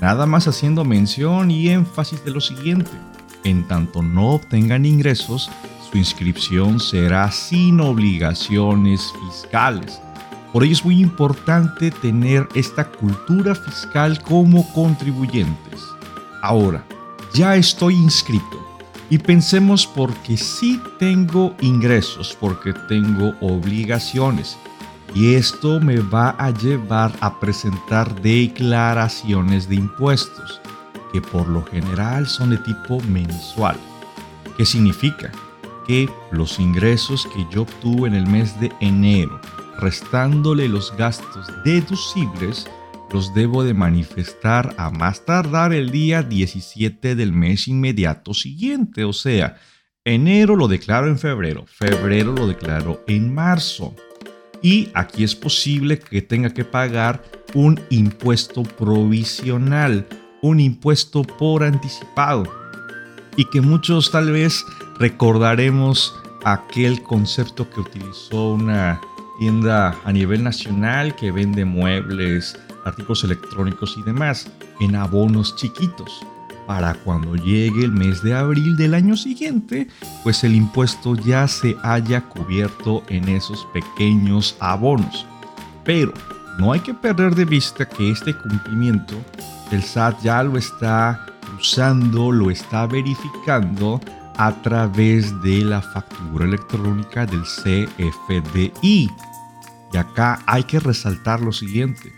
Nada 0.00 0.26
más 0.26 0.48
haciendo 0.48 0.84
mención 0.84 1.50
y 1.50 1.68
énfasis 1.68 2.24
de 2.24 2.30
lo 2.30 2.40
siguiente. 2.40 2.90
En 3.44 3.66
tanto 3.66 4.02
no 4.02 4.30
obtengan 4.30 4.84
ingresos, 4.84 5.50
su 5.90 5.98
inscripción 5.98 6.80
será 6.80 7.30
sin 7.30 7.80
obligaciones 7.80 9.12
fiscales. 9.24 10.00
Por 10.52 10.64
ello 10.64 10.72
es 10.72 10.84
muy 10.84 11.00
importante 11.00 11.90
tener 11.90 12.46
esta 12.54 12.84
cultura 12.84 13.54
fiscal 13.54 14.20
como 14.22 14.70
contribuyentes. 14.72 15.80
Ahora, 16.42 16.84
ya 17.32 17.56
estoy 17.56 17.94
inscrito 17.94 18.62
y 19.08 19.18
pensemos 19.18 19.86
porque 19.86 20.36
sí 20.36 20.80
tengo 20.98 21.54
ingresos, 21.60 22.36
porque 22.38 22.72
tengo 22.88 23.34
obligaciones 23.40 24.58
y 25.14 25.34
esto 25.34 25.80
me 25.80 25.98
va 25.98 26.30
a 26.38 26.50
llevar 26.50 27.12
a 27.20 27.38
presentar 27.38 28.20
declaraciones 28.22 29.68
de 29.68 29.76
impuestos, 29.76 30.60
que 31.12 31.20
por 31.20 31.48
lo 31.48 31.62
general 31.64 32.26
son 32.26 32.50
de 32.50 32.58
tipo 32.58 33.00
mensual. 33.02 33.76
¿Qué 34.56 34.64
significa? 34.64 35.30
Que 35.86 36.08
los 36.30 36.58
ingresos 36.58 37.28
que 37.34 37.46
yo 37.50 37.62
obtuve 37.62 38.08
en 38.08 38.14
el 38.14 38.26
mes 38.26 38.58
de 38.58 38.72
enero, 38.80 39.38
restándole 39.78 40.68
los 40.68 40.96
gastos 40.96 41.46
deducibles, 41.64 42.66
los 43.12 43.34
debo 43.34 43.62
de 43.62 43.74
manifestar 43.74 44.74
a 44.78 44.90
más 44.90 45.26
tardar 45.26 45.74
el 45.74 45.90
día 45.90 46.22
17 46.22 47.14
del 47.14 47.32
mes 47.32 47.68
inmediato 47.68 48.32
siguiente. 48.32 49.04
O 49.04 49.12
sea, 49.12 49.56
enero 50.06 50.56
lo 50.56 50.66
declaro 50.68 51.08
en 51.08 51.18
febrero, 51.18 51.66
febrero 51.66 52.32
lo 52.32 52.46
declaro 52.46 53.04
en 53.06 53.34
marzo 53.34 53.94
y 54.62 54.88
aquí 54.94 55.24
es 55.24 55.34
posible 55.34 55.98
que 55.98 56.22
tenga 56.22 56.50
que 56.50 56.64
pagar 56.64 57.22
un 57.54 57.80
impuesto 57.90 58.62
provisional, 58.62 60.06
un 60.40 60.60
impuesto 60.60 61.22
por 61.22 61.64
anticipado. 61.64 62.44
Y 63.36 63.44
que 63.46 63.60
muchos 63.60 64.10
tal 64.10 64.30
vez 64.30 64.64
recordaremos 64.98 66.14
aquel 66.44 67.02
concepto 67.02 67.68
que 67.68 67.80
utilizó 67.80 68.52
una 68.52 69.00
tienda 69.38 69.98
a 70.04 70.12
nivel 70.12 70.44
nacional 70.44 71.16
que 71.16 71.32
vende 71.32 71.64
muebles, 71.64 72.56
artículos 72.84 73.24
electrónicos 73.24 73.96
y 73.98 74.02
demás 74.02 74.48
en 74.80 74.96
abonos 74.96 75.56
chiquitos 75.56 76.24
para 76.66 76.94
cuando 76.94 77.36
llegue 77.36 77.84
el 77.84 77.92
mes 77.92 78.22
de 78.22 78.34
abril 78.34 78.76
del 78.76 78.94
año 78.94 79.16
siguiente, 79.16 79.88
pues 80.22 80.44
el 80.44 80.54
impuesto 80.54 81.14
ya 81.16 81.46
se 81.48 81.76
haya 81.82 82.22
cubierto 82.22 83.02
en 83.08 83.28
esos 83.28 83.66
pequeños 83.72 84.56
abonos. 84.60 85.26
Pero 85.84 86.12
no 86.58 86.72
hay 86.72 86.80
que 86.80 86.94
perder 86.94 87.34
de 87.34 87.44
vista 87.44 87.88
que 87.88 88.10
este 88.10 88.34
cumplimiento 88.34 89.16
el 89.72 89.82
SAT 89.82 90.22
ya 90.22 90.42
lo 90.42 90.58
está 90.58 91.26
usando, 91.58 92.30
lo 92.30 92.50
está 92.50 92.86
verificando 92.86 94.00
a 94.36 94.52
través 94.62 95.40
de 95.42 95.64
la 95.64 95.80
factura 95.80 96.44
electrónica 96.44 97.24
del 97.26 97.42
CFDI. 97.42 99.10
Y 99.92 99.96
acá 99.96 100.40
hay 100.46 100.64
que 100.64 100.78
resaltar 100.78 101.40
lo 101.40 101.52
siguiente. 101.52 102.12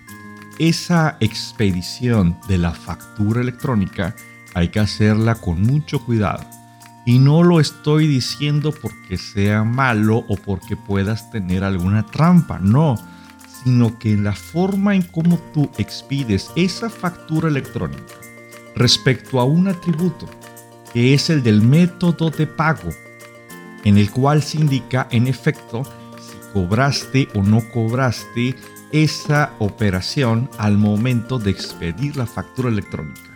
Esa 0.59 1.17
expedición 1.21 2.37
de 2.49 2.59
la 2.59 2.73
factura 2.73 3.41
electrónica 3.41 4.15
hay 4.55 4.69
que 4.69 4.81
hacerla 4.81 5.35
con 5.35 5.61
mucho 5.63 6.05
cuidado. 6.05 6.45
Y 7.05 7.19
no 7.19 7.43
lo 7.43 7.61
estoy 7.61 8.07
diciendo 8.07 8.73
porque 8.73 9.19
sea 9.19 9.63
malo 9.63 10.25
o 10.29 10.37
porque 10.37 10.77
puedas 10.77 11.31
tener 11.31 11.63
alguna 11.63 12.07
trampa, 12.07 12.59
no, 12.59 12.95
sino 13.63 13.99
que 13.99 14.17
la 14.17 14.33
forma 14.33 14.95
en 14.95 15.03
cómo 15.03 15.39
tú 15.53 15.69
expides 15.77 16.51
esa 16.57 16.89
factura 16.89 17.49
electrónica 17.49 18.15
respecto 18.75 19.39
a 19.39 19.45
un 19.45 19.69
atributo, 19.69 20.27
que 20.93 21.13
es 21.13 21.29
el 21.29 21.43
del 21.43 21.61
método 21.61 22.31
de 22.31 22.47
pago, 22.47 22.89
en 23.85 23.99
el 23.99 24.11
cual 24.11 24.43
se 24.43 24.59
indica 24.59 25.07
en 25.11 25.27
efecto 25.27 25.85
si 25.85 26.53
cobraste 26.55 27.29
o 27.35 27.43
no 27.43 27.61
cobraste 27.71 28.55
esa 28.93 29.53
operación 29.59 30.49
al 30.57 30.79
momento 30.79 31.39
de 31.39 31.51
expedir 31.51 32.17
la 32.17 32.27
factura 32.27 32.71
electrónica 32.71 33.34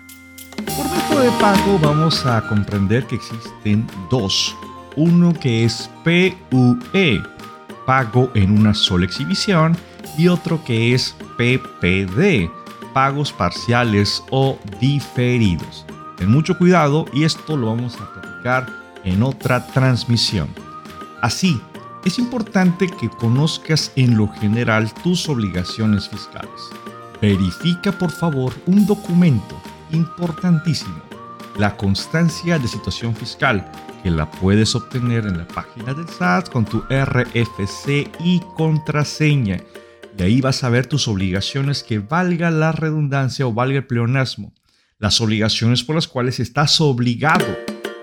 de 1.20 1.30
pago 1.32 1.78
vamos 1.80 2.24
a 2.26 2.46
comprender 2.46 3.04
que 3.06 3.16
existen 3.16 3.84
dos. 4.08 4.54
Uno 4.94 5.32
que 5.32 5.64
es 5.64 5.90
PUE, 6.04 7.22
pago 7.86 8.30
en 8.34 8.56
una 8.56 8.72
sola 8.72 9.04
exhibición, 9.04 9.76
y 10.16 10.28
otro 10.28 10.62
que 10.64 10.94
es 10.94 11.16
PPD, 11.36 12.48
pagos 12.92 13.32
parciales 13.32 14.22
o 14.30 14.58
diferidos. 14.80 15.84
Ten 16.16 16.30
mucho 16.30 16.56
cuidado 16.56 17.06
y 17.12 17.24
esto 17.24 17.56
lo 17.56 17.66
vamos 17.66 17.96
a 17.96 18.12
platicar 18.12 18.66
en 19.02 19.22
otra 19.24 19.66
transmisión. 19.68 20.48
Así, 21.20 21.60
es 22.04 22.18
importante 22.20 22.86
que 22.86 23.08
conozcas 23.08 23.90
en 23.96 24.16
lo 24.16 24.28
general 24.28 24.92
tus 25.02 25.28
obligaciones 25.28 26.08
fiscales. 26.08 26.70
Verifica 27.20 27.90
por 27.90 28.12
favor 28.12 28.52
un 28.66 28.86
documento 28.86 29.60
importantísimo 29.90 31.07
la 31.58 31.76
constancia 31.76 32.58
de 32.58 32.68
situación 32.68 33.14
fiscal, 33.14 33.70
que 34.02 34.10
la 34.10 34.30
puedes 34.30 34.74
obtener 34.74 35.26
en 35.26 35.38
la 35.38 35.46
página 35.48 35.92
del 35.92 36.08
SAT 36.08 36.50
con 36.50 36.64
tu 36.64 36.78
RFC 36.88 38.08
y 38.20 38.40
contraseña. 38.56 39.60
Y 40.16 40.22
ahí 40.22 40.40
vas 40.40 40.64
a 40.64 40.68
ver 40.68 40.86
tus 40.86 41.08
obligaciones 41.08 41.82
que 41.82 41.98
valga 41.98 42.50
la 42.50 42.72
redundancia 42.72 43.46
o 43.46 43.52
valga 43.52 43.78
el 43.78 43.86
pleonasmo. 43.86 44.52
Las 44.98 45.20
obligaciones 45.20 45.82
por 45.82 45.96
las 45.96 46.08
cuales 46.08 46.40
estás 46.40 46.80
obligado. 46.80 47.46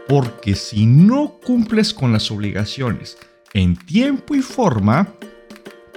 Porque 0.08 0.56
si 0.56 0.86
no 0.86 1.39
cumples 1.44 1.94
con 1.94 2.13
las 2.13 2.30
obligaciones 2.30 3.18
en 3.54 3.76
tiempo 3.76 4.36
y 4.36 4.41
forma, 4.41 5.08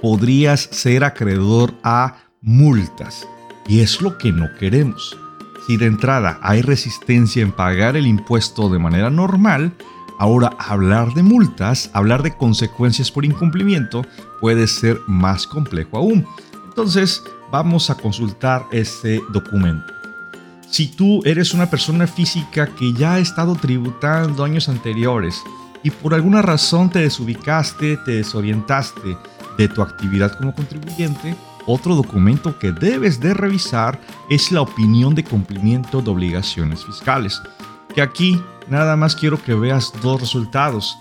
podrías 0.01 0.61
ser 0.61 1.03
acreedor 1.03 1.73
a 1.83 2.23
multas. 2.41 3.27
Y 3.67 3.81
es 3.81 4.01
lo 4.01 4.17
que 4.17 4.31
no 4.31 4.47
queremos. 4.57 5.15
Si 5.69 5.77
de 5.77 5.85
entrada 5.85 6.39
hay 6.41 6.63
resistencia 6.63 7.43
en 7.43 7.51
pagar 7.51 7.95
el 7.95 8.07
impuesto 8.07 8.69
de 8.69 8.79
manera 8.79 9.11
normal, 9.11 9.71
ahora 10.17 10.49
hablar 10.57 11.13
de 11.13 11.21
multas, 11.21 11.91
hablar 11.93 12.23
de 12.23 12.35
consecuencias 12.35 13.11
por 13.11 13.23
incumplimiento 13.23 14.03
puede 14.41 14.65
ser 14.65 14.99
más 15.05 15.45
complejo 15.45 15.97
aún. 15.97 16.25
Entonces, 16.65 17.21
vamos 17.51 17.91
a 17.91 17.95
consultar 17.97 18.65
este 18.71 19.21
documento. 19.29 19.93
Si 20.71 20.87
tú 20.87 21.21
eres 21.23 21.53
una 21.53 21.69
persona 21.69 22.07
física 22.07 22.65
que 22.65 22.91
ya 22.93 23.13
ha 23.13 23.19
estado 23.19 23.53
tributando 23.53 24.43
años 24.43 24.69
anteriores 24.69 25.39
y 25.83 25.91
por 25.91 26.15
alguna 26.15 26.41
razón 26.41 26.89
te 26.89 26.97
desubicaste, 26.97 27.97
te 27.97 28.13
desorientaste 28.13 29.15
de 29.55 29.67
tu 29.67 29.83
actividad 29.83 30.35
como 30.35 30.51
contribuyente, 30.55 31.35
otro 31.69 31.95
documento 31.95 32.57
que 32.57 32.71
debes 32.71 33.19
de 33.19 33.33
revisar 33.33 34.01
es 34.29 34.51
la 34.51 34.61
opinión 34.61 35.13
de 35.13 35.23
cumplimiento 35.23 36.01
de 36.01 36.09
obligaciones 36.09 36.83
fiscales. 36.83 37.41
Que 37.93 38.01
aquí 38.01 38.41
nada 38.69 38.95
más 38.95 39.15
quiero 39.15 39.41
que 39.41 39.53
veas 39.53 39.93
dos 40.01 40.19
resultados. 40.19 40.97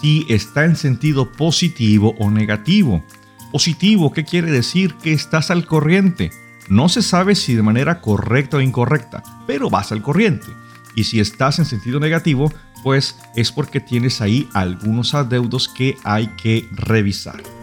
Si 0.00 0.24
está 0.30 0.64
en 0.64 0.74
sentido 0.74 1.30
positivo 1.32 2.14
o 2.18 2.30
negativo. 2.30 3.04
Positivo, 3.52 4.10
¿qué 4.10 4.24
quiere 4.24 4.50
decir? 4.50 4.94
Que 4.94 5.12
estás 5.12 5.50
al 5.50 5.66
corriente. 5.66 6.30
No 6.68 6.88
se 6.88 7.02
sabe 7.02 7.34
si 7.34 7.54
de 7.54 7.62
manera 7.62 8.00
correcta 8.00 8.56
o 8.56 8.60
incorrecta, 8.60 9.22
pero 9.46 9.68
vas 9.68 9.92
al 9.92 10.02
corriente. 10.02 10.46
Y 10.94 11.04
si 11.04 11.20
estás 11.20 11.58
en 11.58 11.66
sentido 11.66 12.00
negativo, 12.00 12.50
pues 12.82 13.18
es 13.34 13.52
porque 13.52 13.80
tienes 13.80 14.22
ahí 14.22 14.48
algunos 14.54 15.14
adeudos 15.14 15.68
que 15.68 15.96
hay 16.04 16.28
que 16.42 16.66
revisar. 16.72 17.55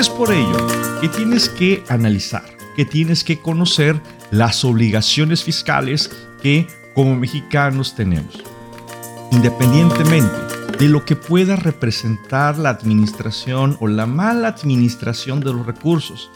Es 0.00 0.08
por 0.08 0.32
ello 0.32 0.56
que 1.02 1.10
tienes 1.10 1.50
que 1.50 1.84
analizar, 1.90 2.56
que 2.74 2.86
tienes 2.86 3.22
que 3.22 3.38
conocer 3.38 4.00
las 4.30 4.64
obligaciones 4.64 5.44
fiscales 5.44 6.10
que 6.42 6.66
como 6.94 7.16
mexicanos 7.16 7.94
tenemos. 7.94 8.42
Independientemente 9.30 10.34
de 10.78 10.88
lo 10.88 11.04
que 11.04 11.16
pueda 11.16 11.54
representar 11.56 12.56
la 12.56 12.70
administración 12.70 13.76
o 13.78 13.88
la 13.88 14.06
mala 14.06 14.48
administración 14.48 15.40
de 15.40 15.52
los 15.52 15.66
recursos. 15.66 16.30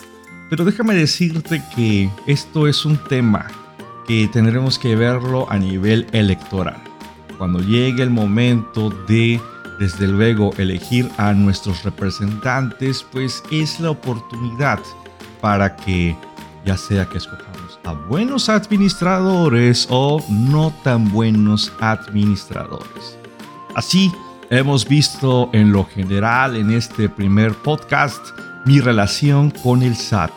Pero 0.50 0.66
déjame 0.66 0.94
decirte 0.94 1.62
que 1.74 2.10
esto 2.26 2.68
es 2.68 2.84
un 2.84 2.98
tema 2.98 3.46
que 4.06 4.28
tendremos 4.30 4.78
que 4.78 4.94
verlo 4.94 5.50
a 5.50 5.56
nivel 5.56 6.06
electoral. 6.12 6.82
Cuando 7.38 7.60
llegue 7.60 8.02
el 8.02 8.10
momento 8.10 8.90
de 9.08 9.40
desde 9.78 10.06
luego 10.06 10.52
elegir 10.58 11.10
a 11.16 11.32
nuestros 11.32 11.82
representantes, 11.82 13.04
pues 13.12 13.42
es 13.50 13.80
la 13.80 13.90
oportunidad 13.90 14.80
para 15.40 15.76
que 15.76 16.16
ya 16.64 16.76
sea 16.76 17.06
que 17.06 17.18
escojamos 17.18 17.78
a 17.84 17.92
buenos 17.92 18.48
administradores 18.48 19.86
o 19.90 20.24
no 20.30 20.72
tan 20.82 21.10
buenos 21.10 21.72
administradores. 21.80 23.18
Así, 23.74 24.10
hemos 24.50 24.86
visto 24.88 25.50
en 25.52 25.72
lo 25.72 25.84
general 25.84 26.56
en 26.56 26.70
este 26.70 27.08
primer 27.08 27.52
podcast 27.54 28.24
mi 28.64 28.80
relación 28.80 29.50
con 29.50 29.82
el 29.82 29.96
SAT, 29.96 30.30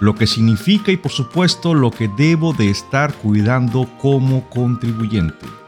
lo 0.00 0.14
que 0.14 0.26
significa 0.26 0.92
y 0.92 0.96
por 0.96 1.12
supuesto 1.12 1.72
lo 1.74 1.90
que 1.90 2.08
debo 2.08 2.52
de 2.52 2.70
estar 2.70 3.14
cuidando 3.14 3.88
como 3.98 4.48
contribuyente. 4.50 5.59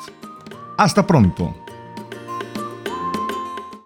Hasta 0.77 1.07
pronto. 1.07 1.62